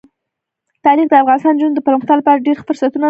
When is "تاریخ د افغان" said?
0.85-1.39